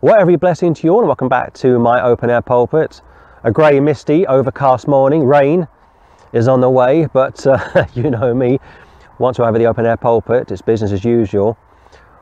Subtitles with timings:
[0.00, 3.02] Well, every blessing to you all, and welcome back to my open air pulpit.
[3.42, 5.24] A grey, misty, overcast morning.
[5.24, 5.66] Rain
[6.32, 8.60] is on the way, but uh, you know me.
[9.18, 11.58] Once we're over the open air pulpit, it's business as usual.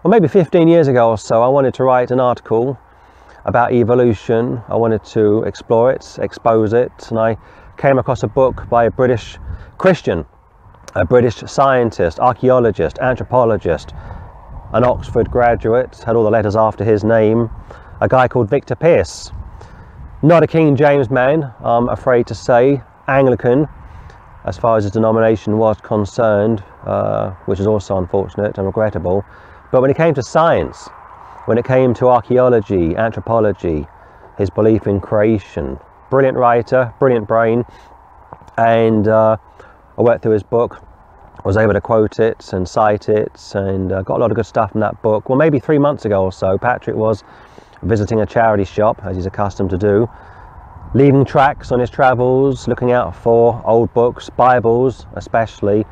[0.02, 2.78] Well, maybe 15 years ago or so, I wanted to write an article
[3.44, 4.62] about evolution.
[4.68, 7.36] I wanted to explore it, expose it, and I
[7.76, 9.36] came across a book by a British
[9.76, 10.24] Christian,
[10.94, 13.92] a British scientist, archaeologist, anthropologist,
[14.76, 17.50] an Oxford graduate, had all the letters after his name,
[18.02, 19.32] a guy called Victor Pearce.
[20.22, 23.68] Not a King James man, I'm afraid to say, Anglican,
[24.44, 29.24] as far as his denomination was concerned, uh, which is also unfortunate and regrettable.
[29.72, 30.88] But when it came to science,
[31.46, 33.86] when it came to archaeology, anthropology,
[34.36, 35.78] his belief in creation,
[36.10, 37.64] brilliant writer, brilliant brain,
[38.58, 39.38] and uh,
[39.96, 40.85] I worked through his book,
[41.44, 44.46] was able to quote it and cite it, and uh, got a lot of good
[44.46, 45.28] stuff from that book.
[45.28, 47.22] Well, maybe three months ago or so, Patrick was
[47.82, 50.08] visiting a charity shop, as he's accustomed to do,
[50.94, 55.84] leaving tracks on his travels, looking out for old books, Bibles especially,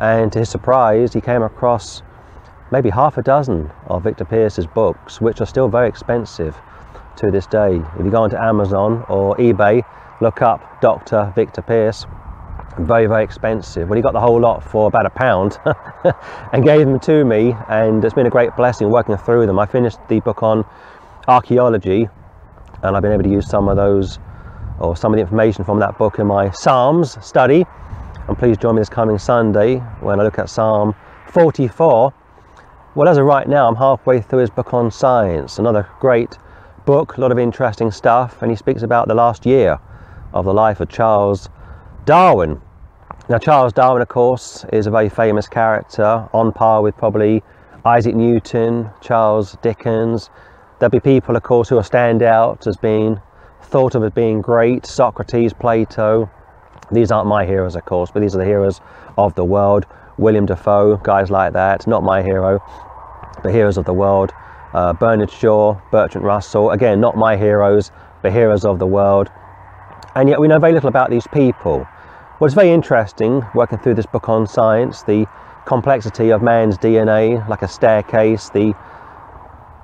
[0.00, 2.02] and to his surprise, he came across
[2.72, 6.56] maybe half a dozen of Victor Pearce's books, which are still very expensive
[7.16, 7.76] to this day.
[7.98, 9.82] If you go onto Amazon or eBay,
[10.20, 11.32] look up Dr.
[11.34, 12.06] Victor Pearce,
[12.78, 13.88] very, very expensive.
[13.88, 15.58] Well, he got the whole lot for about a pound
[16.52, 19.58] and gave them to me, and it's been a great blessing working through them.
[19.58, 20.64] I finished the book on
[21.28, 22.08] archaeology,
[22.82, 24.18] and I've been able to use some of those
[24.78, 27.64] or some of the information from that book in my Psalms study.
[28.28, 30.94] And please join me this coming Sunday when I look at Psalm
[31.28, 32.12] 44.
[32.94, 36.38] Well, as of right now, I'm halfway through his book on science, another great
[36.84, 39.78] book, a lot of interesting stuff, and he speaks about the last year
[40.32, 41.48] of the life of Charles
[42.04, 42.60] Darwin.
[43.28, 47.42] Now, Charles Darwin, of course, is a very famous character, on par with probably
[47.84, 50.30] Isaac Newton, Charles Dickens.
[50.78, 53.20] There'll be people, of course, who will stand out as being
[53.62, 56.30] thought of as being great Socrates, Plato.
[56.92, 58.80] These aren't my heroes, of course, but these are the heroes
[59.18, 59.86] of the world.
[60.18, 62.62] William Defoe, guys like that, not my hero,
[63.42, 64.32] but heroes of the world.
[64.72, 67.90] Uh, Bernard Shaw, Bertrand Russell, again, not my heroes,
[68.22, 69.32] but heroes of the world.
[70.14, 71.88] And yet we know very little about these people.
[72.38, 75.26] Well, it's very interesting working through this book on science, the
[75.64, 78.74] complexity of man's DNA, like a staircase, the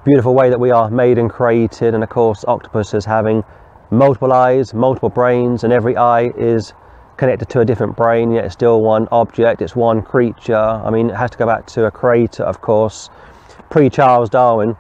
[0.05, 3.43] beautiful way that we are made and created, and of course, octopuses having
[3.91, 6.75] multiple eyes, multiple brains, and every eye is
[7.17, 10.55] connected to a different brain, yet it's still one object, it's one creature.
[10.55, 13.09] I mean, it has to go back to a creator, of course.
[13.71, 14.77] Pre Charles Darwin,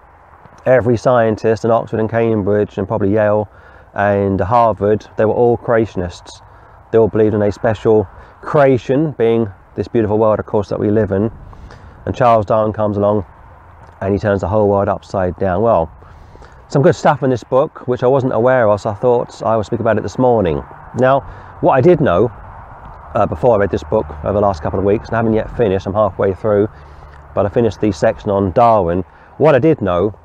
[0.66, 3.49] every scientist in Oxford and Cambridge, and probably Yale
[3.94, 6.43] and Harvard, they were all creationists
[6.92, 8.06] they all believed in a special
[8.42, 11.32] creation, being this beautiful world, of course, that we live in.
[12.04, 13.25] And Charles Darwin comes along
[14.00, 15.62] and he turns the whole world upside down.
[15.62, 15.91] Well,
[16.69, 19.56] some good stuff in this book, which I wasn't aware of, so I thought I
[19.56, 20.62] would speak about it this morning.
[20.98, 21.20] Now,
[21.60, 22.31] what I did know
[23.14, 25.34] uh, before I read this book over the last couple of weeks, and I haven't
[25.34, 26.69] yet finished, I'm halfway through,
[27.34, 29.02] but I finished the section on Darwin.
[29.38, 30.19] What I did know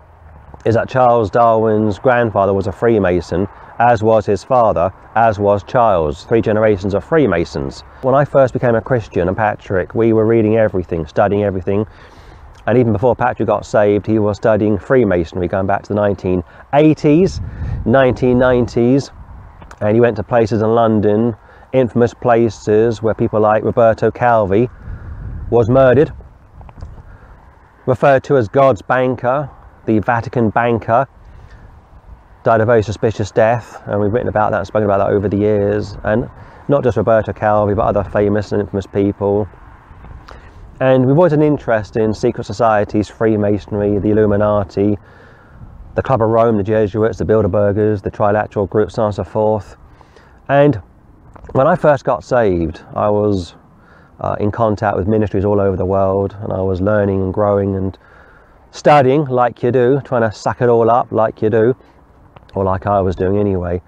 [0.66, 3.47] is that Charles Darwin's grandfather was a Freemason
[3.79, 7.81] as was his father, as was Charles, three generations of Freemasons.
[8.01, 11.85] When I first became a Christian and Patrick, we were reading everything, studying everything.
[12.65, 17.39] And even before Patrick got saved, he was studying Freemasonry going back to the 1980s,
[17.85, 19.11] 1990s.
[19.79, 21.35] And he went to places in London,
[21.71, 24.69] infamous places where people like Roberto Calvi
[25.49, 26.11] was murdered,
[27.85, 29.49] referred to as God's banker,
[29.85, 31.07] the Vatican banker,
[32.47, 35.28] died a very suspicious death, and we've written about that and spoken about that over
[35.28, 35.97] the years.
[36.06, 36.30] And
[36.69, 39.50] not just Roberto Calvi, but other famous and infamous people.
[40.80, 44.97] And we've always an interest in secret societies, Freemasonry, the Illuminati,
[45.96, 49.75] the Club of Rome, the Jesuits, the Bilderbergers, the Trilateral groups, and so forth.
[50.47, 50.81] And
[51.52, 53.56] when I first got saved, I was
[54.22, 57.75] uh, in contact with ministries all over the world, and I was learning and growing
[57.75, 57.97] and
[58.72, 61.75] studying like you do, trying to suck it all up like you do
[62.55, 63.81] or like I was doing anyway.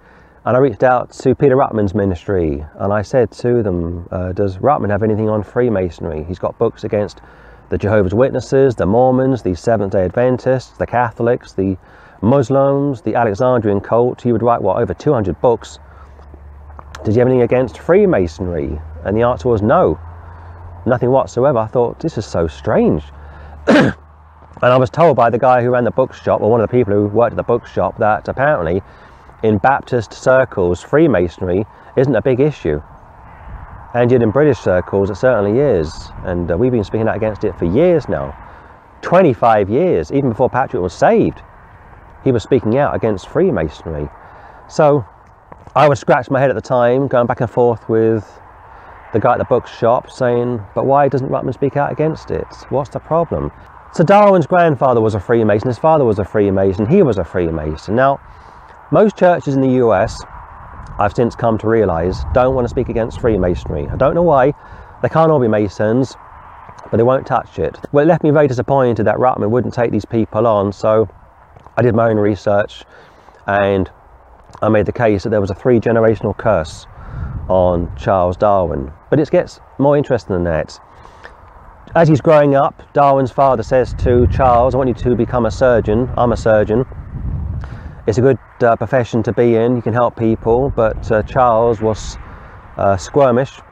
[0.44, 4.56] And I reached out to Peter Ruckman's ministry and I said to them, uh, Does
[4.58, 6.24] Ruckman have anything on Freemasonry?
[6.24, 7.20] He's got books against
[7.68, 11.76] the Jehovah's Witnesses, the Mormons, the Seventh day Adventists, the Catholics, the
[12.22, 14.22] Muslims, the Alexandrian cult.
[14.22, 15.78] He would write, what, over 200 books.
[17.04, 18.80] Did you have anything against Freemasonry?
[19.04, 19.98] And the answer was no,
[20.86, 21.58] nothing whatsoever.
[21.58, 23.04] I thought, this is so strange.
[24.62, 26.76] And I was told by the guy who ran the bookshop, or one of the
[26.76, 28.82] people who worked at the bookshop, that apparently
[29.42, 31.64] in Baptist circles, Freemasonry
[31.96, 32.82] isn't a big issue.
[33.94, 36.10] And yet in British circles, it certainly is.
[36.24, 38.36] And uh, we've been speaking out against it for years now
[39.02, 41.42] 25 years, even before Patrick was saved.
[42.24, 44.08] he was speaking out against Freemasonry.
[44.68, 45.04] So
[45.74, 48.40] I would scratch my head at the time, going back and forth with
[49.12, 52.46] the guy at the bookshop saying, but why doesn't Ruckman speak out against it?
[52.68, 53.50] What's the problem?
[53.92, 57.96] So Darwin's grandfather was a Freemason, his father was a Freemason, he was a Freemason.
[57.96, 58.20] Now,
[58.92, 60.22] most churches in the US,
[61.00, 63.88] I've since come to realise, don't want to speak against Freemasonry.
[63.88, 64.54] I don't know why.
[65.02, 66.14] They can't all be Masons,
[66.88, 67.80] but they won't touch it.
[67.90, 71.08] Well, it left me very disappointed that Ruckman wouldn't take these people on, so
[71.76, 72.84] I did my own research
[73.48, 73.90] and
[74.62, 76.86] I made the case that there was a three generational curse
[77.48, 78.92] on Charles Darwin.
[79.10, 80.78] But it gets more interesting than that
[81.94, 85.50] as he's growing up, Darwin's father says to Charles, I want you to become a
[85.50, 86.08] surgeon.
[86.16, 86.84] I'm a surgeon.
[88.06, 91.80] It's a good uh, profession to be in, you can help people, but uh, Charles
[91.80, 92.16] was
[92.76, 93.62] uh, squirmish,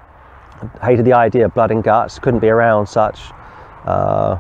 [0.82, 3.20] hated the idea of blood and guts, couldn't be around such
[3.84, 4.36] uh,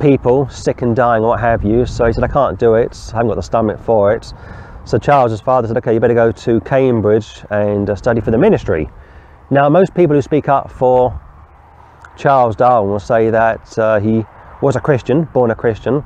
[0.00, 1.86] people, sick and dying, what have you.
[1.86, 4.32] So he said, I can't do it, I haven't got the stomach for it.
[4.84, 8.38] So Charles's father said, okay, you better go to Cambridge and uh, study for the
[8.38, 8.88] ministry.
[9.50, 11.18] Now, most people who speak up for
[12.16, 14.24] Charles Darwin will say that uh, he
[14.60, 16.04] was a Christian, born a Christian,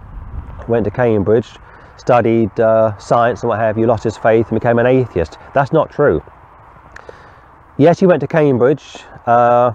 [0.68, 1.48] went to Cambridge,
[1.96, 5.38] studied uh, science and what have you, lost his faith and became an atheist.
[5.54, 6.22] That's not true.
[7.78, 9.00] Yes, he went to Cambridge.
[9.26, 9.72] Uh,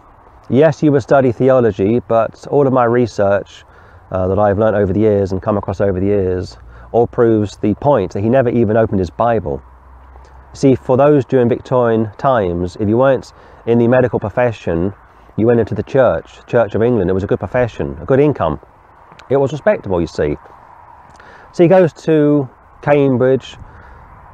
[0.50, 3.64] yes, he would study theology, but all of my research
[4.12, 6.58] uh, that I've learned over the years and come across over the years
[6.92, 9.62] all proves the point that he never even opened his Bible.
[10.54, 13.32] See, for those during Victorian times, if you weren't
[13.66, 14.94] in the medical profession,
[15.42, 17.10] you went into the church, Church of England.
[17.10, 18.60] It was a good profession, a good income.
[19.30, 20.38] It was respectable, you see.
[21.52, 22.48] So he goes to
[22.84, 23.58] Cambridge,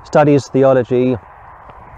[0.04, 1.16] studies theology,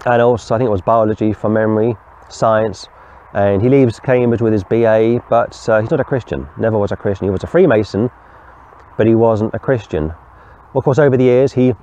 [0.06, 1.96] and also I think it was biology from memory,
[2.28, 2.86] science,
[3.34, 6.92] and he leaves Cambridge with his BA, but uh, he's not a Christian, never was
[6.92, 7.26] a Christian.
[7.26, 8.10] He was a Freemason,
[8.96, 10.06] but he wasn't a Christian.
[10.06, 11.74] Well, of course, over the years, he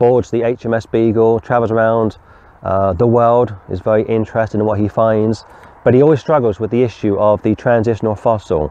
[0.00, 2.18] boards the HMS Beagle, travels around
[2.64, 5.44] uh, the world, is very interested in what he finds,
[5.88, 8.70] but he always struggles with the issue of the transitional fossil.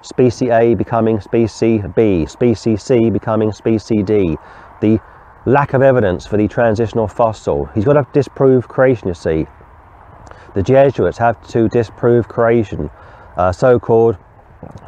[0.00, 4.36] Species A becoming species B, species C becoming species D.
[4.80, 5.00] The
[5.44, 7.64] lack of evidence for the transitional fossil.
[7.74, 9.48] He's got to disprove creation, you see.
[10.54, 12.90] The Jesuits have to disprove creation.
[13.36, 14.18] Uh, so-called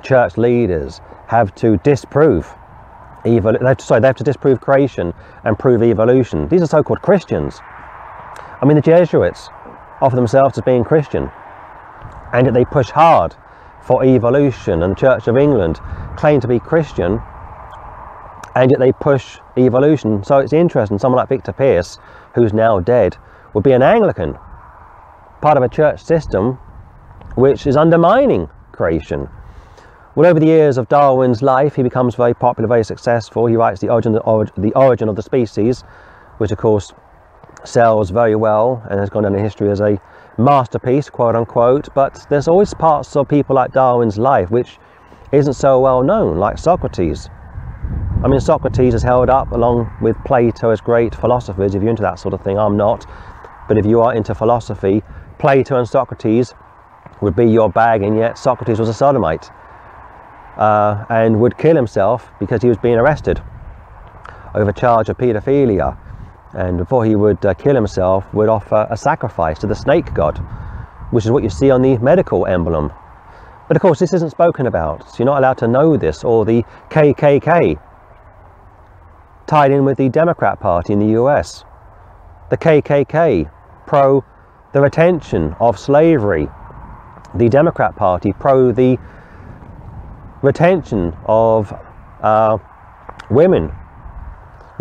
[0.05, 2.55] church leaders have to disprove
[3.25, 5.13] to, sorry, they have to disprove creation
[5.43, 6.47] and prove evolution.
[6.47, 7.59] These are so-called Christians.
[8.63, 9.49] I mean, the Jesuits
[10.01, 11.31] offer themselves as being Christian,
[12.33, 13.35] and yet they push hard
[13.83, 14.83] for evolution.
[14.83, 15.81] And Church of England
[16.17, 17.21] claim to be Christian,
[18.55, 20.25] and yet they push evolution.
[20.25, 20.99] So it's interesting.
[20.99, 21.99] Someone like Victor Pearce,
[22.35, 23.17] who's now dead,
[23.55, 24.39] would be an Anglican,
[25.41, 26.59] part of a church system
[27.37, 29.29] which is undermining creation.
[30.15, 33.47] Well, over the years of Darwin's life, he becomes very popular, very successful.
[33.47, 35.83] He writes The Origin, the origin of the Species,
[36.39, 36.93] which of course
[37.65, 40.01] sells very well and has gone down in history as a
[40.39, 41.89] masterpiece, quote unquote.
[41.95, 44.79] But there's always parts of people like Darwin's life which
[45.33, 47.29] isn't so well known, like Socrates.
[48.23, 51.75] I mean, Socrates is held up along with Plato as great philosophers.
[51.75, 53.07] If you're into that sort of thing, I'm not.
[53.69, 55.03] But if you are into philosophy,
[55.39, 56.55] Plato and Socrates
[57.23, 59.51] would be your bag, and yet Socrates was a sodomite
[60.57, 63.41] uh, and would kill himself because he was being arrested
[64.55, 65.97] over charge of paedophilia
[66.55, 70.39] and before he would uh, kill himself would offer a sacrifice to the snake god
[71.11, 72.93] which is what you see on the medical emblem.
[73.69, 76.45] But of course this isn't spoken about so you're not allowed to know this or
[76.45, 77.81] the KKK
[79.47, 81.65] tied in with the Democrat Party in the US
[82.51, 83.51] the KKK
[83.87, 84.25] pro
[84.73, 86.49] the retention of slavery.
[87.35, 88.99] The Democrat Party pro the
[90.43, 91.73] retention of
[92.23, 92.59] uh,
[93.31, 93.73] women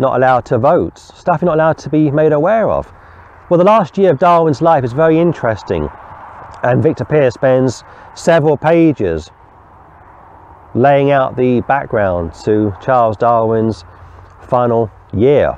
[0.00, 2.92] not allowed to vote, stuff you're not allowed to be made aware of.
[3.50, 5.88] Well, the last year of Darwin's life is very interesting,
[6.62, 9.30] and Victor Pearce spends several pages
[10.74, 13.84] laying out the background to Charles Darwin's
[14.48, 15.56] final year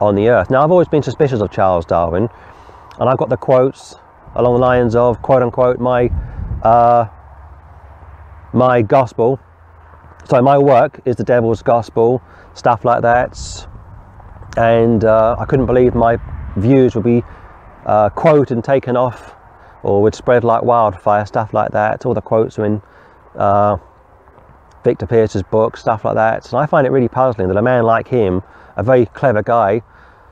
[0.00, 0.50] on the earth.
[0.50, 2.28] Now, I've always been suspicious of Charles Darwin,
[3.00, 3.96] and I've got the quotes
[4.34, 6.10] along the lines of quote unquote my
[6.62, 7.08] uh,
[8.52, 9.40] my gospel.
[10.28, 12.22] So my work is the devil's gospel
[12.58, 13.66] stuff like that.
[14.56, 16.18] And uh, I couldn't believe my
[16.56, 17.22] views would be
[17.86, 19.34] uh, quoted and taken off
[19.82, 22.04] or would spread like wildfire, stuff like that.
[22.04, 22.82] All the quotes are in
[23.36, 23.76] uh,
[24.84, 26.46] Victor Pearce's book, stuff like that.
[26.52, 28.42] And I find it really puzzling that a man like him,
[28.76, 29.82] a very clever guy,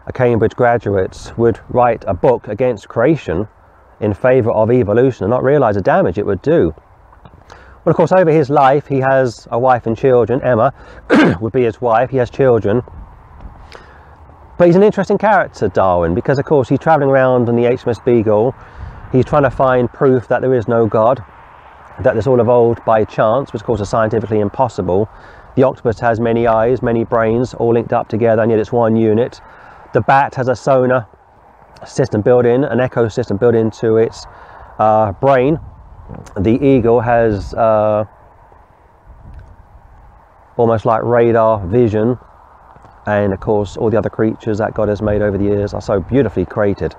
[0.06, 3.49] a Cambridge graduate, would write a book against creation
[4.00, 6.75] in favour of evolution and not realise the damage it would do.
[7.87, 10.43] Well, of course, over his life, he has a wife and children.
[10.43, 10.75] Emma
[11.40, 12.11] would be his wife.
[12.11, 12.83] He has children.
[14.59, 18.05] But he's an interesting character, Darwin, because, of course, he's travelling around on the HMS
[18.05, 18.57] Beagle.
[19.12, 21.25] He's trying to find proof that there is no God,
[22.02, 25.09] that this all evolved by chance, which, of course, is scientifically impossible.
[25.55, 28.97] The octopus has many eyes, many brains, all linked up together, and yet it's one
[28.97, 29.40] unit.
[29.93, 31.07] The bat has a sonar
[31.87, 34.26] system built in, an echo system built into its
[34.81, 35.61] uh, brain.
[36.37, 38.05] The eagle has uh,
[40.57, 42.19] almost like radar vision
[43.07, 45.81] and of course all the other creatures that God has made over the years are
[45.81, 46.95] so beautifully created.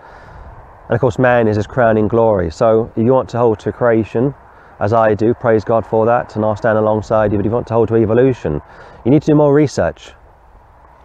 [0.88, 2.50] And of course man is his crowning glory.
[2.50, 4.34] So if you want to hold to creation,
[4.80, 7.54] as I do, praise God for that, and I'll stand alongside you, but if you
[7.54, 8.62] want to hold to evolution,
[9.04, 10.12] you need to do more research.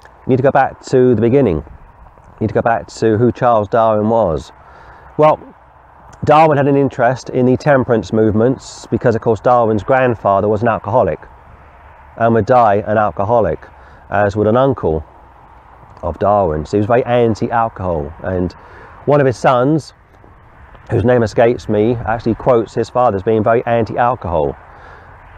[0.04, 1.56] You need to go back to the beginning.
[1.56, 4.52] You need to go back to who Charles Darwin was.
[5.16, 5.51] Well,
[6.24, 10.68] Darwin had an interest in the temperance movements because, of course, Darwin's grandfather was an
[10.68, 11.18] alcoholic
[12.16, 13.58] and would die an alcoholic
[14.08, 15.04] as would an uncle
[16.00, 16.64] of Darwin.
[16.64, 18.12] So he was very anti-alcohol.
[18.22, 18.52] And
[19.06, 19.94] one of his sons,
[20.92, 24.56] whose name escapes me, actually quotes his father as being very anti-alcohol.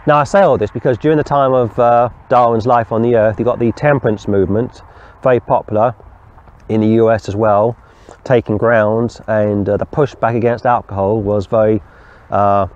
[0.07, 3.17] Now I say all this because during the time of uh, Darwin's life on the
[3.17, 4.83] earth, you got the temperance movement,
[5.23, 5.95] very popular
[6.69, 7.75] in the US as well,
[8.25, 11.83] taking ground, and uh, the pushback against alcohol was very
[12.31, 12.67] uh,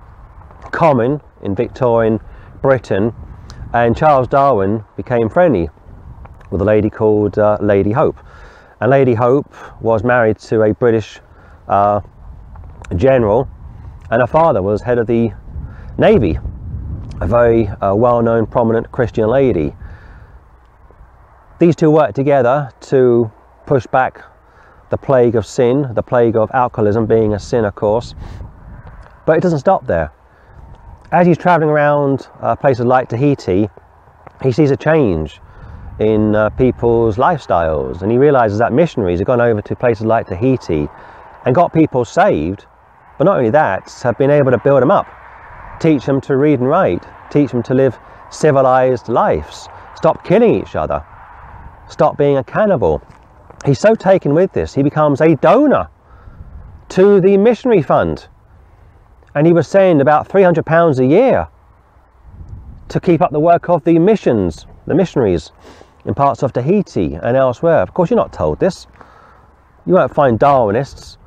[0.71, 2.21] common in Victorian
[2.63, 3.15] Britain,
[3.73, 5.69] and Charles Darwin became friendly
[6.51, 8.17] with a lady called uh, Lady Hope.
[8.81, 11.21] And Lady Hope was married to a British
[11.67, 12.01] uh,
[12.97, 13.49] general,
[14.11, 15.33] and her father was head of the
[15.99, 16.39] Navy,
[17.21, 19.75] a very uh, well known, prominent Christian lady.
[21.59, 23.31] These two worked together to
[23.67, 24.23] push back
[24.91, 28.15] the plague of sin, the plague of alcoholism being a sin, of course.
[29.27, 30.13] But it doesn't stop there.
[31.13, 33.69] As he's traveling around uh, places like Tahiti,
[34.43, 35.41] he sees a change
[35.99, 40.29] in uh, people's lifestyles and he realizes that missionaries have gone over to places like
[40.29, 40.89] Tahiti
[41.45, 42.67] and got people saved
[43.17, 45.07] but not only that have been able to build them up
[45.81, 47.99] teach them to read and write teach them to live
[48.31, 51.05] civilized lives stop killing each other
[51.89, 53.03] stop being a cannibal
[53.65, 55.89] he's so taken with this he becomes a donor
[56.89, 58.29] to the missionary fund
[59.35, 61.49] and he was saying about 300 pounds a year
[62.89, 65.53] to keep up the work of the missions the missionaries
[66.05, 67.83] in parts of Tahiti and elsewhere.
[67.83, 68.87] Of course, you're not told this.
[69.87, 71.19] You won't find Darwinists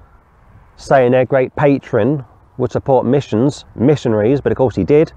[0.75, 2.25] saying their great patron
[2.57, 5.13] would support missions, missionaries, but of course he did.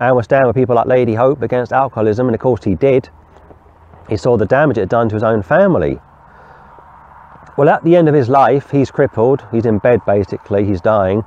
[0.00, 3.08] And was down with people like Lady Hope against alcoholism, and of course he did.
[4.08, 5.98] He saw the damage it had done to his own family.
[7.56, 11.24] Well, at the end of his life, he's crippled, he's in bed basically, he's dying.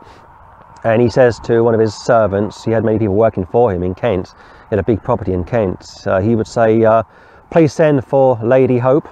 [0.83, 3.81] And he says to one of his servants, he had many people working for him
[3.81, 4.36] in Kent,
[4.69, 6.03] he had a big property in Kent.
[6.05, 7.01] Uh, he would say, uh,
[7.50, 9.07] please send for Lady Hope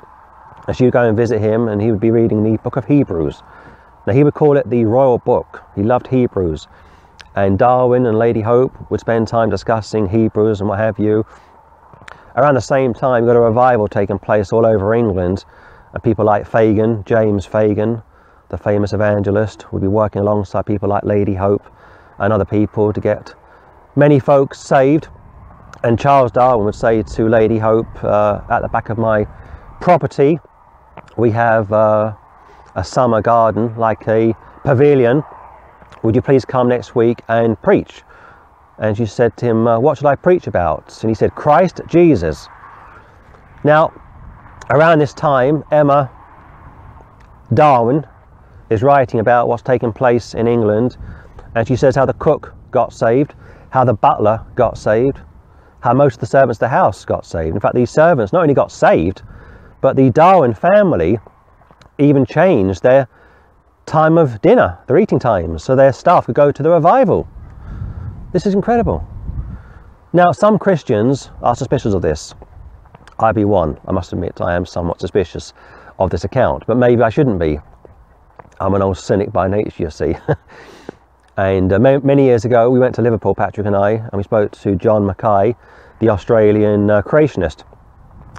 [0.68, 3.42] as you go and visit him, and he would be reading the book of Hebrews.
[4.06, 5.64] Now, he would call it the royal book.
[5.76, 6.68] He loved Hebrews.
[7.36, 11.26] And Darwin and Lady Hope would spend time discussing Hebrews and what have you.
[12.36, 15.46] Around the same time, you got a revival taking place all over England,
[15.94, 18.02] and people like Fagan, James Fagan,
[18.50, 21.66] the famous evangelist, would be working alongside people like Lady Hope
[22.20, 23.34] and other people to get
[23.96, 25.08] many folks saved
[25.84, 29.26] and Charles Darwin would say to Lady Hope, uh, at the back of my
[29.80, 30.40] property,
[31.18, 32.14] we have uh,
[32.76, 35.24] a summer garden, like a pavilion.
[36.04, 38.04] Would you please come next week and preach?
[38.80, 40.98] And she said to him, uh, What should I preach about?
[41.02, 42.48] And he said, Christ Jesus.
[43.64, 43.92] Now,
[44.70, 46.12] around this time, Emma
[47.54, 48.06] Darwin
[48.70, 50.98] is writing about what's taking place in England,
[51.56, 53.34] and she says how the cook got saved,
[53.70, 55.20] how the butler got saved,
[55.80, 57.56] how most of the servants of the house got saved.
[57.56, 59.22] In fact, these servants not only got saved,
[59.82, 61.20] but the Darwin family
[61.98, 63.08] even changed their
[63.86, 67.28] time of dinner, their eating times, so their staff could go to the revival.
[68.34, 69.08] This is incredible.
[70.12, 72.34] Now, some Christians are suspicious of this.
[73.20, 73.80] I be one.
[73.88, 75.54] I must admit, I am somewhat suspicious
[76.00, 77.60] of this account, but maybe I shouldn't be.
[78.60, 80.16] I'm an old cynic by nature, you see.
[81.38, 84.52] And uh, many years ago, we went to Liverpool, Patrick and I, and we spoke
[84.54, 85.56] to John Mackay,
[86.00, 87.64] the Australian uh, creationist.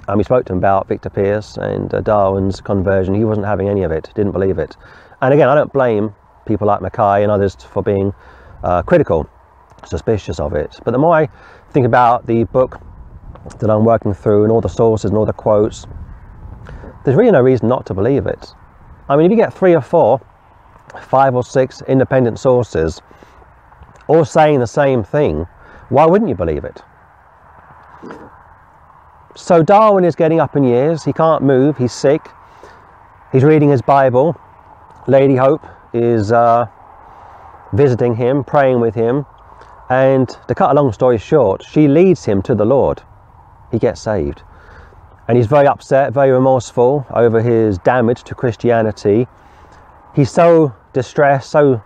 [0.09, 3.15] And we spoke to him about Victor Pearce and uh, Darwin's conversion.
[3.15, 4.75] He wasn't having any of it, didn't believe it.
[5.21, 6.13] And again, I don't blame
[6.45, 8.13] people like Mackay and others for being
[8.63, 9.29] uh, critical,
[9.85, 10.77] suspicious of it.
[10.83, 11.29] But the more I
[11.71, 12.81] think about the book
[13.55, 15.87] that I'm working through and all the sources and all the quotes,
[17.03, 18.53] there's really no reason not to believe it.
[19.07, 20.21] I mean, if you get three or four
[21.01, 23.01] five or six independent sources
[24.07, 25.47] all saying the same thing,
[25.89, 26.81] Why wouldn't you believe it?
[29.35, 31.03] So Darwin is getting up in years.
[31.03, 31.77] He can't move.
[31.77, 32.29] He's sick.
[33.31, 34.39] He's reading his Bible.
[35.07, 36.67] Lady Hope is uh,
[37.73, 39.25] visiting him, praying with him.
[39.89, 43.01] And to cut a long story short, she leads him to the Lord.
[43.71, 44.43] He gets saved.
[45.27, 49.27] And he's very upset, very remorseful over his damage to Christianity.
[50.15, 51.81] He's so distressed, so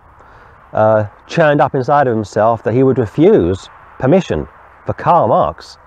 [0.72, 4.48] uh, churned up inside of himself that he would refuse permission
[4.86, 5.78] for Karl Marx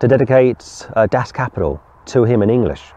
[0.00, 2.92] to dedicate uh, Das Kapital to him in English.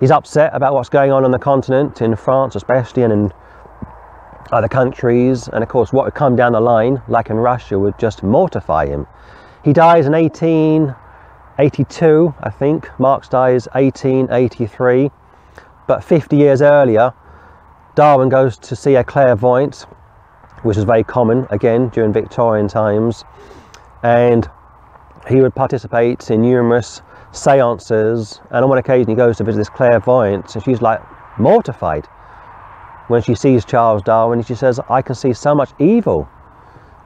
[0.00, 3.32] He's upset about what's going on on the continent, in France especially, and in
[4.50, 5.48] other countries.
[5.48, 8.86] And of course, what would come down the line, like in Russia, would just mortify
[8.86, 9.06] him.
[9.64, 10.14] He dies in
[11.62, 12.90] 1882, I think.
[12.98, 15.12] Marx dies 1883.
[15.86, 17.14] But 50 years earlier,
[17.94, 19.86] Darwin goes to see a clairvoyant,
[20.62, 23.24] which was very common again during Victorian times.
[24.02, 24.50] And
[25.28, 27.00] he would participate in numerous
[27.30, 28.40] seances.
[28.50, 31.00] And on one occasion, he goes to visit this clairvoyant, and she's like
[31.38, 32.06] mortified
[33.06, 34.42] when she sees Charles Darwin.
[34.42, 36.28] She says, I can see so much evil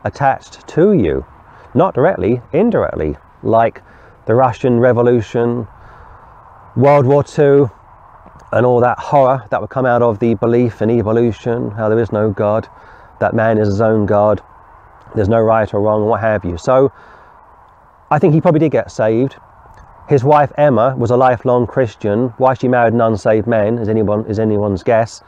[0.04, 1.26] attached to you,
[1.74, 3.82] not directly, indirectly, like
[4.26, 5.66] the Russian Revolution,
[6.76, 7.66] World War II,
[8.52, 11.98] and all that horror that would come out of the belief in evolution, how there
[11.98, 12.68] is no God,
[13.20, 14.42] that man is his own God,
[15.14, 16.58] there's no right or wrong, what have you.
[16.58, 16.92] So
[18.10, 19.36] I think he probably did get saved.
[20.08, 22.28] His wife Emma was a lifelong Christian.
[22.38, 25.22] Why she married an unsaved man is anyone is anyone's guess.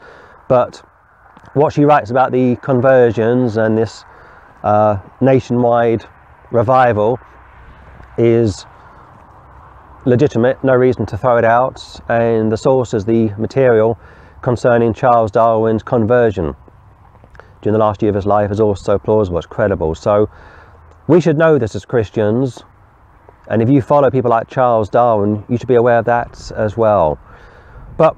[0.47, 0.77] But
[1.53, 4.05] what she writes about the conversions and this
[4.63, 6.05] uh, nationwide
[6.51, 7.19] revival
[8.17, 8.65] is
[10.09, 11.81] legitimate, no reason to throw it out.
[12.09, 13.97] And the source is the material
[14.41, 16.55] concerning Charles Darwin's conversion
[17.61, 19.93] during the last year of his life is also plausible, it's credible.
[19.95, 20.29] So
[21.07, 22.63] we should know this as Christians.
[23.49, 26.77] And if you follow people like Charles Darwin, you should be aware of that as
[26.77, 27.19] well.
[27.97, 28.17] But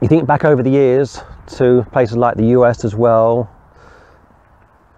[0.00, 1.20] you think back over the years
[1.58, 3.50] to places like the US as well,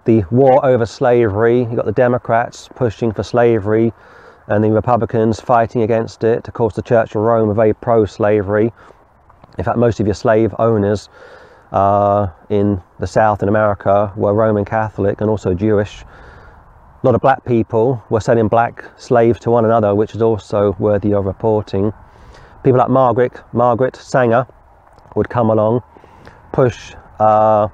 [0.05, 3.91] the war over slavery, you've got the Democrats pushing for slavery
[4.47, 6.47] and the Republicans fighting against it.
[6.47, 8.71] Of course, the Church of Rome are very pro slavery.
[9.57, 11.09] In fact, most of your slave owners
[11.71, 16.03] uh, in the South in America were Roman Catholic and also Jewish.
[16.03, 20.75] A lot of black people were selling black slaves to one another, which is also
[20.79, 21.93] worthy of reporting.
[22.63, 24.47] People like Margaret, Margaret Sanger
[25.15, 25.81] would come along,
[26.51, 27.67] push uh,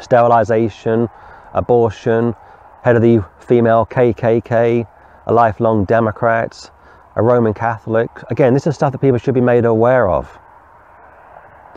[0.00, 1.08] sterilization,
[1.54, 2.34] abortion,
[2.82, 4.86] head of the female KKK,
[5.30, 6.68] a lifelong Democrat,
[7.14, 8.10] a Roman Catholic.
[8.30, 10.36] Again, this is stuff that people should be made aware of.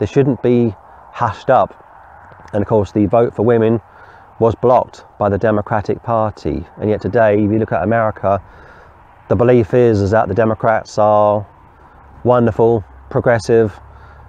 [0.00, 0.74] There shouldn't be
[1.12, 1.72] hushed up.
[2.52, 3.80] And of course, the vote for women
[4.40, 6.64] was blocked by the Democratic Party.
[6.78, 8.42] And yet today, if you look at America,
[9.28, 11.46] the belief is, is that the Democrats are
[12.24, 13.78] wonderful, progressive,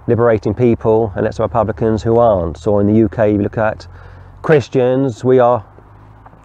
[0.06, 2.58] liberating people, and it's the Republicans who aren't.
[2.58, 3.88] So in the UK, if you look at
[4.42, 5.66] Christians, we are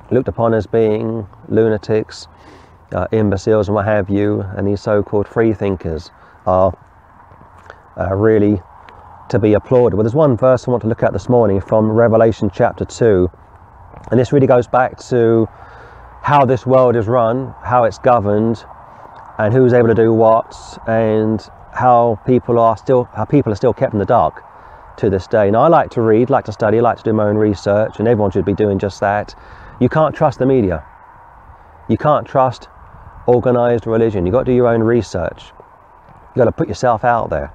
[0.10, 2.28] looked upon as being lunatics,
[2.94, 6.12] uh, imbeciles, and what have you, and these so-called free thinkers
[6.46, 6.78] are
[7.98, 8.62] uh, really
[9.30, 9.96] to be applauded.
[9.96, 13.30] Well, there's one verse I want to look at this morning from Revelation chapter 2,
[14.12, 15.48] and this really goes back to
[16.22, 18.64] how this world is run, how it's governed,
[19.38, 20.56] and who's able to do what,
[20.88, 21.42] and
[21.74, 24.44] how people are still how people are still kept in the dark
[24.98, 25.50] to this day.
[25.50, 28.08] Now, I like to read, like to study, like to do my own research, and
[28.08, 29.34] everyone should be doing just that.
[29.80, 30.86] You can't trust the media.
[31.90, 32.68] You can't trust
[33.28, 34.26] organized religion.
[34.26, 35.52] You've got to do your own research.
[36.30, 37.52] You've got to put yourself out there.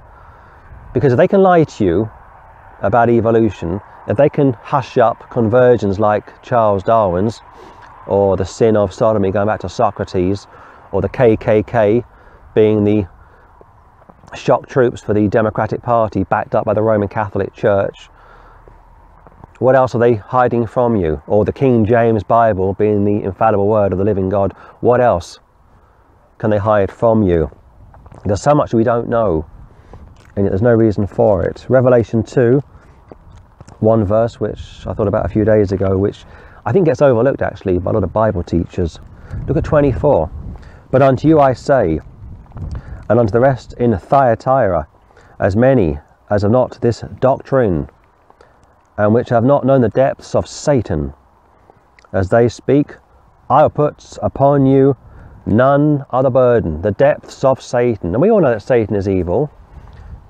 [0.94, 2.10] Because if they can lie to you
[2.80, 7.40] about evolution, if they can hush up conversions like Charles Darwin's,
[8.06, 10.46] or the sin of sodomy going back to Socrates,
[10.92, 12.04] or the KKK
[12.54, 13.06] being the
[14.34, 18.08] shock troops for the Democratic Party backed up by the Roman Catholic Church,
[19.58, 21.22] what else are they hiding from you?
[21.26, 25.38] Or the King James Bible being the infallible word of the living God, what else
[26.38, 27.50] can they hide from you?
[28.24, 29.46] There's so much we don't know
[30.36, 31.64] and yet there's no reason for it.
[31.68, 32.62] Revelation 2,
[33.80, 36.24] one verse which I thought about a few days ago, which
[36.66, 39.00] I think gets overlooked actually by a lot of Bible teachers.
[39.48, 40.30] Look at 24.
[40.90, 42.00] But unto you I say,
[43.08, 44.86] and unto the rest in Thyatira,
[45.38, 47.88] as many as have not this doctrine,
[48.98, 51.14] and which have not known the depths of Satan,
[52.12, 52.94] as they speak,
[53.48, 54.96] I will put upon you
[55.46, 58.14] none other burden, the depths of Satan.
[58.14, 59.50] And we all know that Satan is evil.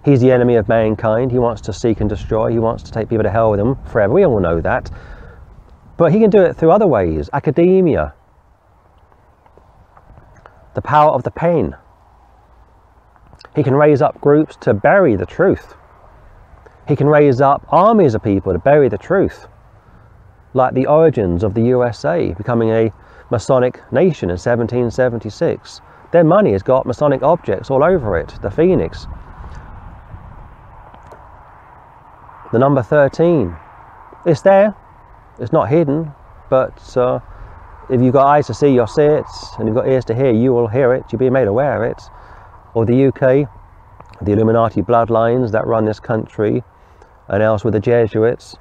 [0.04, 1.32] He's the enemy of mankind.
[1.32, 2.50] He wants to seek and destroy.
[2.50, 4.12] He wants to take people to hell with him forever.
[4.12, 4.90] We all know that.
[5.96, 7.30] But he can do it through other ways.
[7.32, 8.14] Academia,
[10.74, 11.74] the power of the pen.
[13.56, 15.74] He can raise up groups to bury the truth.
[16.86, 19.48] He can raise up armies of people to bury the truth,
[20.52, 22.92] like the origins of the USA becoming a
[23.30, 25.80] Masonic nation in 1776.
[26.12, 28.34] Their money has got Masonic objects all over it.
[28.42, 29.06] The phoenix,
[32.52, 33.54] the number 13.
[34.24, 34.74] It's there,
[35.38, 36.12] it's not hidden,
[36.48, 37.20] but uh,
[37.90, 39.24] if you've got eyes to see, you'll see it,
[39.58, 41.90] and you've got ears to hear, you will hear it, you'll be made aware of
[41.90, 42.02] it.
[42.74, 43.48] Or the UK,
[44.22, 46.62] the Illuminati bloodlines that run this country,
[47.28, 48.56] and else with the Jesuits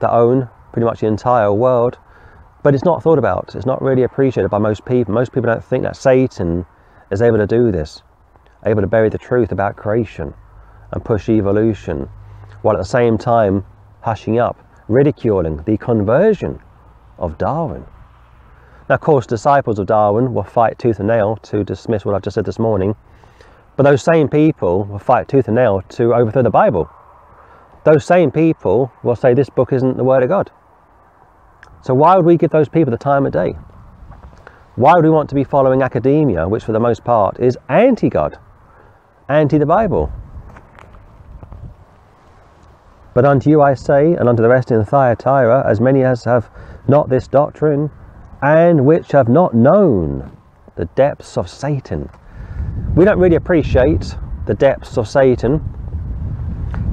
[0.00, 1.98] that own pretty much the entire world.
[2.68, 5.14] But it's not thought about, it's not really appreciated by most people.
[5.14, 6.66] Most people don't think that Satan
[7.10, 8.02] is able to do this,
[8.66, 10.34] able to bury the truth about creation
[10.92, 12.10] and push evolution,
[12.60, 13.64] while at the same time
[14.02, 16.60] hushing up, ridiculing the conversion
[17.18, 17.86] of Darwin.
[18.90, 22.20] Now, of course, disciples of Darwin will fight tooth and nail to dismiss what I've
[22.20, 22.94] just said this morning,
[23.78, 26.90] but those same people will fight tooth and nail to overthrow the Bible.
[27.84, 30.50] Those same people will say this book isn't the Word of God.
[31.82, 33.56] So, why would we give those people the time of day?
[34.74, 38.08] Why would we want to be following academia, which for the most part is anti
[38.08, 38.38] God,
[39.28, 40.12] anti the Bible?
[43.14, 46.50] But unto you I say, and unto the rest in Thyatira, as many as have
[46.86, 47.90] not this doctrine,
[48.42, 50.30] and which have not known
[50.76, 52.08] the depths of Satan.
[52.94, 54.14] We don't really appreciate
[54.46, 55.58] the depths of Satan,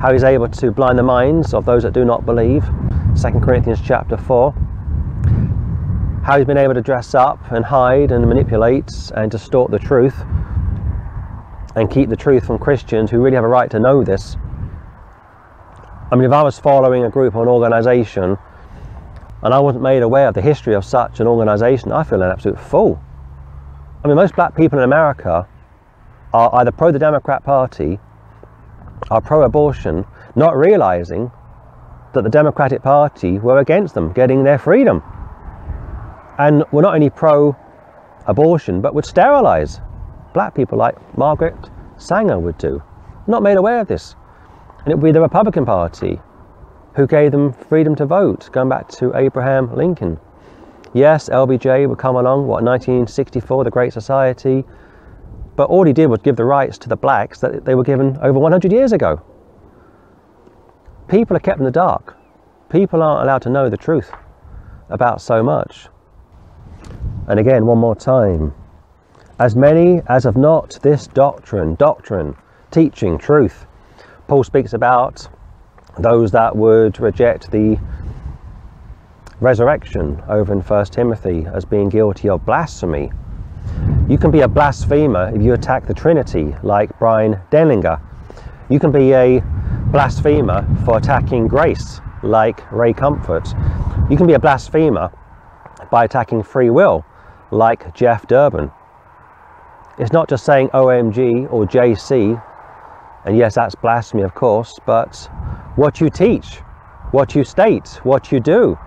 [0.01, 2.65] how he's able to blind the minds of those that do not believe.
[3.21, 4.53] 2 Corinthians chapter 4
[6.25, 10.15] how he's been able to dress up and hide and manipulate and distort the truth
[11.75, 14.35] and keep the truth from Christians who really have a right to know this.
[16.11, 18.39] I mean, if I was following a group or an organization
[19.43, 22.31] and I wasn't made aware of the history of such an organization, I feel an
[22.31, 22.99] absolute fool.
[24.03, 25.47] I mean, most black people in America
[26.33, 27.99] are either pro the Democrat Party
[29.11, 31.31] or pro abortion, not realizing
[32.15, 35.03] that the Democratic Party were against them getting their freedom
[36.37, 37.55] and were not only pro
[38.27, 39.79] abortion but would sterilize
[40.33, 41.55] black people like Margaret
[41.97, 42.81] Sanger would do.
[43.27, 44.15] Not made aware of this.
[44.79, 46.19] And it would be the Republican Party
[46.95, 50.19] who gave them freedom to vote, going back to Abraham Lincoln.
[50.93, 54.63] Yes, LBJ would come along, what, 1964, the Great Society,
[55.55, 58.17] but all he did was give the rights to the blacks that they were given
[58.21, 59.21] over 100 years ago.
[61.07, 62.17] People are kept in the dark.
[62.69, 64.11] People aren't allowed to know the truth
[64.89, 65.87] about so much.
[67.27, 68.53] And again, one more time.
[69.39, 72.35] As many as have not this doctrine, doctrine,
[72.71, 73.65] teaching, truth.
[74.27, 75.27] Paul speaks about
[75.97, 77.79] those that would reject the
[79.41, 83.11] resurrection over in 1 Timothy as being guilty of blasphemy.
[84.07, 87.99] You can be a blasphemer if you attack the Trinity, like Brian Denlinger.
[88.69, 89.41] You can be a
[89.87, 93.47] blasphemer for attacking grace, like Ray Comfort.
[94.09, 95.11] You can be a blasphemer
[95.89, 97.05] by attacking free will,
[97.55, 98.71] like Jeff Durbin.
[99.97, 102.41] It's not just saying OMG or JC,
[103.25, 105.29] and yes, that's blasphemy, of course, but
[105.75, 106.57] what you teach,
[107.11, 108.77] what you state, what you do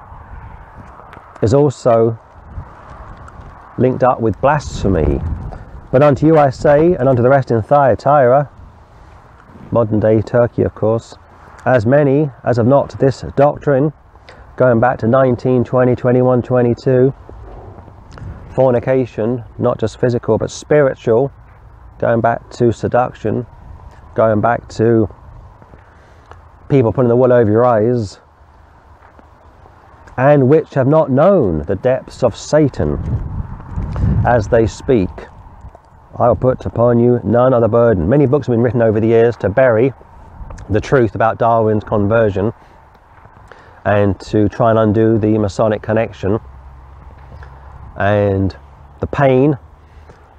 [1.42, 2.18] is also
[3.78, 5.20] linked up with blasphemy.
[5.90, 8.50] But unto you I say, and unto the rest in Thyatira,
[9.70, 11.16] modern day Turkey, of course,
[11.64, 13.92] as many as have not this doctrine,
[14.56, 17.14] going back to 19, 20, 21, 22,
[18.54, 21.32] fornication, not just physical but spiritual,
[21.98, 23.46] going back to seduction,
[24.14, 25.08] going back to
[26.68, 28.20] people putting the wool over your eyes,
[30.16, 32.98] and which have not known the depths of Satan
[34.26, 35.10] as they speak.
[36.18, 38.08] I will put upon you none other burden.
[38.08, 39.92] Many books have been written over the years to bury
[40.68, 42.52] the truth about Darwin's conversion
[43.84, 46.40] and to try and undo the Masonic connection
[47.98, 48.56] and
[49.00, 49.58] the pain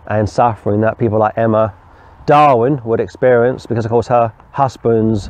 [0.08, 1.74] and suffering that people like Emma
[2.26, 5.30] Darwin would experience because of course her husband's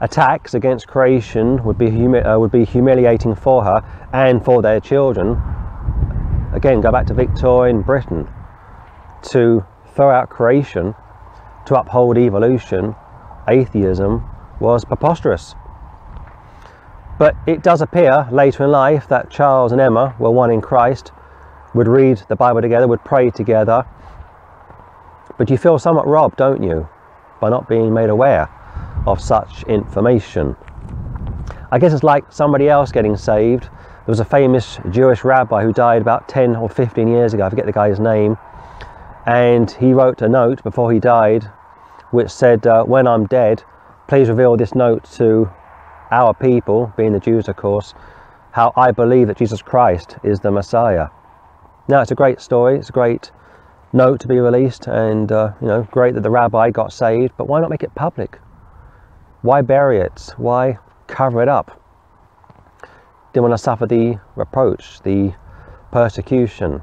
[0.00, 4.80] attacks against creation would be humi- uh, would be humiliating for her and for their
[4.80, 5.40] children.
[6.52, 8.28] Again go back to Victorian Britain.
[9.30, 10.94] To throw out creation
[11.66, 12.94] to uphold evolution
[13.48, 14.28] atheism
[14.60, 15.54] was preposterous.
[17.18, 21.10] But it does appear later in life that Charles and Emma were one in Christ
[21.74, 23.84] would read the Bible together, would pray together.
[25.36, 26.88] But you feel somewhat robbed, don't you,
[27.40, 28.48] by not being made aware
[29.06, 30.56] of such information.
[31.70, 33.64] I guess it's like somebody else getting saved.
[33.64, 37.50] There was a famous Jewish rabbi who died about 10 or 15 years ago, I
[37.50, 38.36] forget the guy's name,
[39.26, 41.50] And he wrote a note before he died
[42.10, 43.62] which said, uh, When I'm dead,
[44.06, 45.50] please reveal this note to
[46.10, 47.94] our people, being the Jews, of course,
[48.52, 51.08] how I believe that Jesus Christ is the Messiah.
[51.90, 53.30] Now, it's a great story, it's a great
[53.94, 57.48] note to be released, and uh, you know, great that the rabbi got saved, but
[57.48, 58.38] why not make it public?
[59.40, 60.34] Why bury it?
[60.36, 61.82] Why cover it up?
[63.32, 65.32] Didn't want to suffer the reproach, the
[65.90, 66.82] persecution.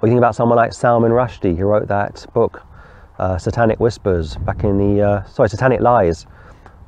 [0.00, 2.62] Or you think about someone like Salman Rushdie, who wrote that book,
[3.18, 6.26] uh, Satanic Whispers, back in the, uh, sorry, Satanic Lies,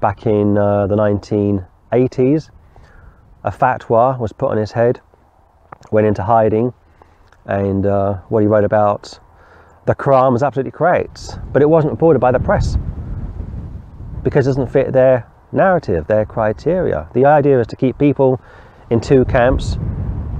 [0.00, 2.50] back in uh, the 1980s.
[3.42, 5.00] A fatwa was put on his head,
[5.90, 6.72] went into hiding,
[7.46, 9.18] and uh, what he wrote about
[9.86, 12.76] the Quran was absolutely correct, but it wasn't reported by the press
[14.22, 17.08] because it doesn't fit their narrative, their criteria.
[17.14, 18.40] The idea is to keep people
[18.90, 19.78] in two camps,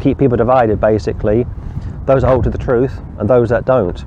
[0.01, 1.47] keep people divided basically,
[2.05, 4.05] those that hold to the truth and those that don't.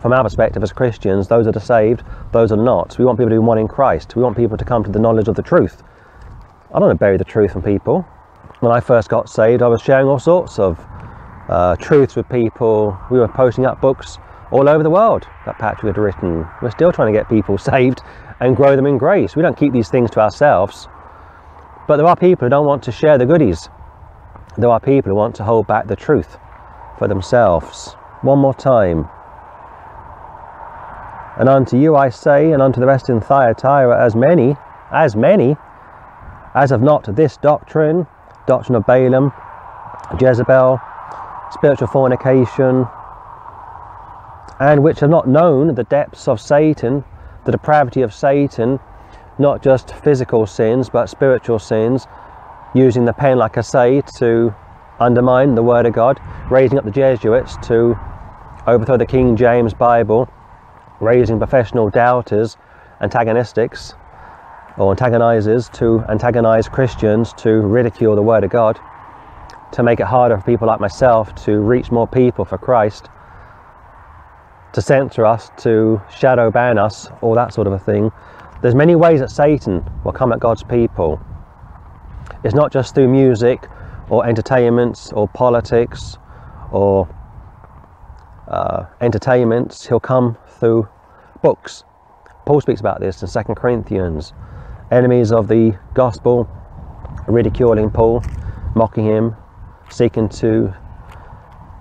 [0.00, 2.98] From our perspective as Christians, those that are saved, those are not.
[2.98, 4.16] We want people to be one in Christ.
[4.16, 5.82] We want people to come to the knowledge of the truth.
[6.70, 8.06] I don't want to bury the truth from people.
[8.66, 10.84] When I first got saved, I was sharing all sorts of
[11.48, 12.98] uh, truths with people.
[13.12, 14.18] We were posting up books
[14.50, 16.44] all over the world that Patrick had written.
[16.60, 18.00] We're still trying to get people saved
[18.40, 19.36] and grow them in grace.
[19.36, 20.88] We don't keep these things to ourselves.
[21.86, 23.68] But there are people who don't want to share the goodies.
[24.58, 26.36] There are people who want to hold back the truth
[26.98, 27.92] for themselves.
[28.22, 29.08] One more time.
[31.38, 34.56] And unto you I say, and unto the rest in Thyatira, as many,
[34.90, 35.56] as many,
[36.56, 38.08] as have not this doctrine,
[38.46, 39.32] doctrine of Balaam,
[40.20, 40.80] Jezebel,
[41.50, 42.86] spiritual fornication,
[44.60, 47.04] and which have not known the depths of Satan,
[47.44, 48.80] the depravity of Satan,
[49.38, 52.06] not just physical sins, but spiritual sins,
[52.74, 54.54] using the pen, like I say, to
[54.98, 57.98] undermine the Word of God, raising up the Jesuits to
[58.66, 60.28] overthrow the King James Bible,
[61.00, 62.56] raising professional doubters,
[63.00, 63.94] antagonistics,
[64.78, 68.78] or antagonizes to antagonize Christians to ridicule the Word of God,
[69.72, 73.08] to make it harder for people like myself to reach more people for Christ
[74.76, 78.12] to censor us, to shadow ban us, all that sort of a thing.
[78.60, 81.18] There's many ways that Satan will come at God's people.
[82.44, 83.70] It's not just through music
[84.10, 86.18] or entertainments or politics
[86.72, 87.08] or
[88.48, 89.86] uh, entertainments.
[89.86, 90.86] He'll come through
[91.40, 91.84] books.
[92.44, 94.34] Paul speaks about this in 2 Corinthians.
[94.90, 96.48] Enemies of the gospel
[97.26, 98.20] ridiculing Paul,
[98.76, 99.34] mocking him,
[99.88, 100.72] seeking to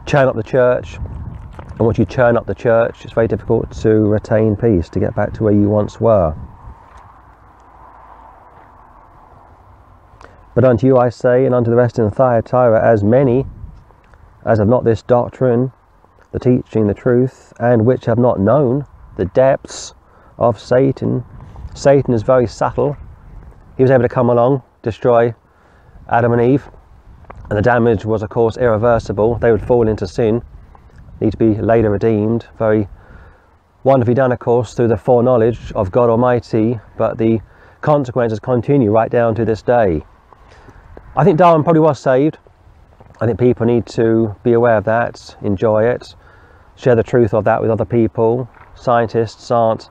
[0.07, 3.89] churn up the church, and once you churn up the church, it's very difficult to
[3.89, 6.35] retain peace, to get back to where you once were.
[10.55, 13.45] But unto you I say, and unto the rest in Thyatira, as many
[14.43, 15.71] as have not this doctrine,
[16.31, 19.93] the teaching, the truth, and which have not known the depths
[20.39, 21.23] of Satan.
[21.75, 22.97] Satan is very subtle.
[23.77, 25.35] He was able to come along, destroy
[26.09, 26.67] Adam and Eve,
[27.49, 29.35] and the damage was, of course, irreversible.
[29.35, 30.41] They would fall into sin
[31.21, 32.47] need to be later redeemed.
[32.57, 32.87] Very
[33.83, 37.41] wonderfully done, of course, through the foreknowledge of God Almighty, but the
[37.81, 40.03] consequences continue right down to this day.
[41.15, 42.37] I think Darwin probably was saved.
[43.21, 46.15] I think people need to be aware of that, enjoy it,
[46.75, 48.49] share the truth of that with other people.
[48.75, 49.89] Scientists aren't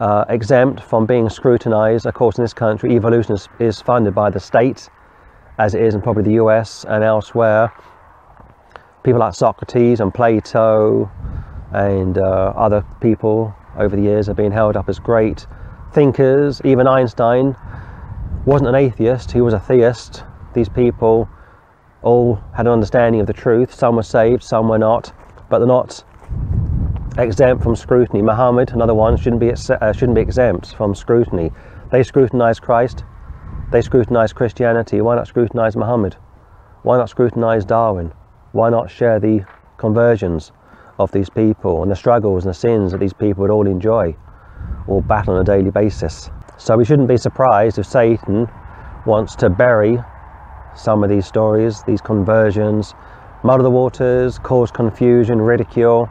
[0.00, 2.06] uh, exempt from being scrutinized.
[2.06, 4.88] Of course, in this country, evolution is, is funded by the state,
[5.58, 7.72] as it is in probably the US and elsewhere
[9.08, 11.10] people like Socrates and Plato
[11.72, 15.46] and uh, other people over the years have been held up as great
[15.92, 16.60] thinkers.
[16.62, 17.56] Even Einstein
[18.44, 20.24] wasn't an atheist, he was a theist.
[20.54, 21.26] These people
[22.02, 23.72] all had an understanding of the truth.
[23.72, 25.12] Some were saved, some were not,
[25.48, 26.04] but they're not
[27.18, 28.22] exempt from scrutiny.
[28.22, 31.50] Muhammad, another one, shouldn't be, uh, shouldn't be exempt from scrutiny.
[31.90, 33.04] They scrutinize Christ,
[33.70, 35.00] they scrutinize Christianity.
[35.00, 36.16] Why not scrutinize Muhammad?
[36.82, 38.12] Why not scrutinize Darwin?
[38.52, 39.44] why not share the
[39.76, 40.52] conversions
[40.98, 44.16] of these people and the struggles and the sins that these people would all enjoy
[44.86, 46.30] or battle on a daily basis?
[46.56, 48.48] So we shouldn't be surprised if Satan
[49.06, 49.98] wants to bury
[50.74, 52.94] some of these stories, these conversions,
[53.44, 56.08] muddy the waters, cause confusion, ridicule,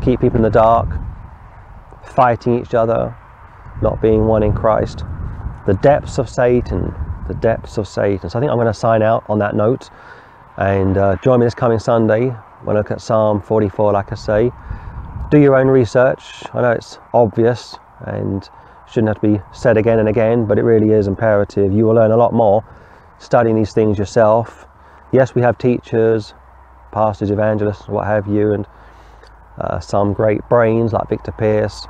[0.00, 0.88] keep people in the dark,
[2.14, 3.14] fighting each other,
[3.82, 5.04] not being one in Christ.
[5.66, 6.94] The depths of Satan
[7.30, 8.28] the depths of Satan.
[8.28, 9.88] So I think I'm going to sign out on that note
[10.58, 12.30] and uh, join me this coming Sunday
[12.64, 14.50] when I look at Psalm 44, like I say.
[15.30, 16.20] Do your own research.
[16.52, 18.48] I know it's obvious and
[18.88, 21.72] shouldn't have to be said again and again, but it really is imperative.
[21.72, 22.64] You will learn a lot more
[23.18, 24.66] studying these things yourself.
[25.12, 26.34] Yes, we have teachers,
[26.90, 28.66] pastors, evangelists, what have you, and
[29.60, 31.86] uh, some great brains like Victor Pearce,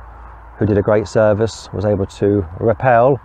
[0.57, 3.19] who did a great service, was able to repel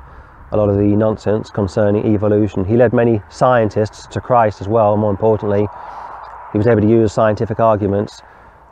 [0.53, 2.65] a lot of the nonsense concerning evolution.
[2.65, 5.67] He led many scientists to Christ as well, more importantly.
[6.53, 8.23] He was able to use scientific arguments,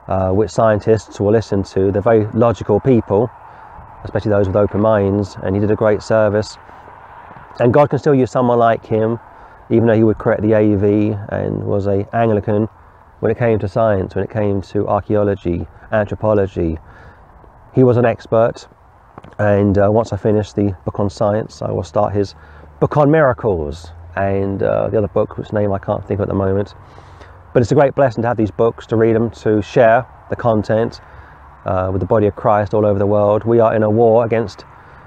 [0.07, 1.91] uh, which scientists will listen to.
[1.91, 3.29] They're very logical people,
[4.05, 6.57] especially those with open minds, and he did a great service.
[7.59, 9.19] And God can still use someone like him,
[9.71, 12.69] even though he would correct the AV and was a Anglican
[13.25, 16.77] when it came to science, when it came to archaeology, anthropology.
[17.75, 18.69] He was an expert,
[19.39, 22.35] and uh, once I finish the book on science, I will start his
[22.81, 26.29] book on miracles and uh, the other book, whose name I can't think of at
[26.29, 26.75] the moment.
[27.55, 30.37] But it's a great blessing to have these books, to read them, to share the
[30.37, 31.01] content
[31.65, 33.45] uh, with the body of Christ all over the world.
[33.45, 34.67] We are in a war against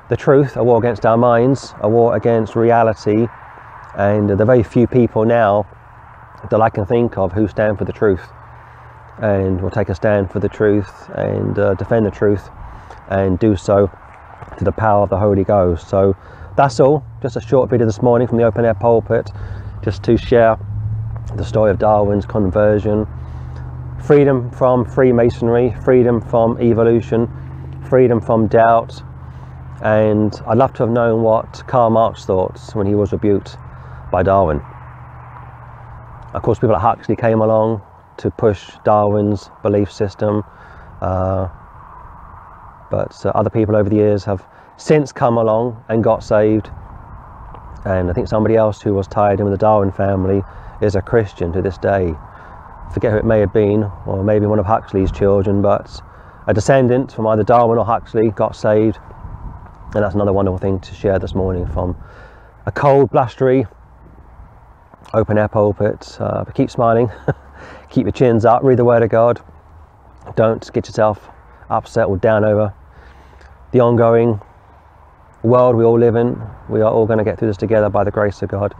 [0.09, 3.27] the truth, a war against our minds, a war against reality,
[3.95, 5.67] and there are very few people now
[6.49, 8.21] that I can think of who stand for the truth
[9.19, 12.49] and will take a stand for the truth and uh, defend the truth
[13.09, 13.89] and do so
[14.57, 15.89] to the power of the Holy Ghost.
[15.89, 16.15] So
[16.55, 17.03] that's all.
[17.21, 19.31] Just a short video this morning from the open air pulpit,
[19.83, 20.57] just to share
[21.35, 23.07] the story of Darwin's conversion,
[24.03, 27.27] freedom from Freemasonry, freedom from evolution,
[27.89, 29.01] freedom from doubt.
[29.81, 33.57] And I'd love to have known what Karl Marx thought when he was rebuked
[34.11, 34.61] by Darwin.
[36.37, 37.81] Of course, people like Huxley came along
[38.17, 40.43] to push Darwin's belief system.
[41.01, 41.49] Uh,
[42.91, 44.45] but uh, other people over the years have
[44.77, 46.69] since come along and got saved.
[47.85, 50.43] And I think somebody else who was tied in with the Darwin family
[50.79, 52.13] is a Christian to this day.
[52.93, 56.03] Forget who it may have been, or maybe one of Huxley's children, but
[56.45, 58.99] a descendant from either Darwin or Huxley got saved.
[59.95, 61.97] And that's another wonderful thing to share this morning from
[62.67, 63.65] a cold, blustery,
[65.13, 66.17] open air pulpit.
[66.19, 67.09] Uh, but keep smiling,
[67.89, 69.41] keep your chins up, read the Word of God.
[70.35, 71.29] Don't get yourself
[71.69, 72.73] upset or down over
[73.71, 74.39] the ongoing
[75.43, 76.39] world we all live in.
[76.69, 78.73] We are all going to get through this together by the grace of God.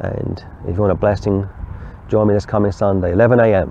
[0.00, 1.48] And if you want a blessing,
[2.08, 3.70] join me this coming Sunday, 11 a.m.,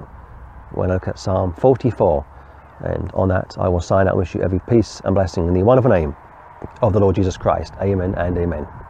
[0.72, 2.26] when I look at Psalm 44.
[2.82, 5.54] And on that, I will sign out and wish you every peace and blessing in
[5.54, 6.16] the wonderful name
[6.82, 7.74] of the Lord Jesus Christ.
[7.82, 8.80] Amen and amen.